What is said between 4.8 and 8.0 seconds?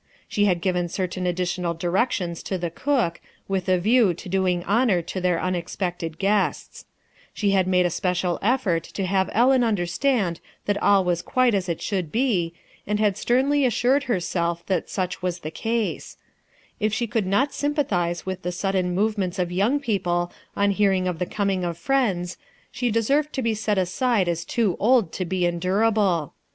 to their unex pected guests She had made a